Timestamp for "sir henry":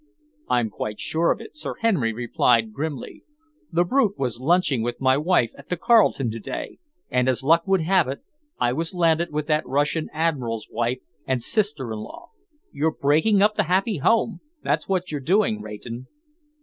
1.55-2.11